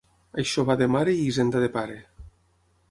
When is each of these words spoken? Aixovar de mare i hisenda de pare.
Aixovar 0.43 0.75
de 0.79 0.87
mare 0.95 1.15
i 1.19 1.27
hisenda 1.27 1.63
de 1.67 1.71
pare. 1.77 2.01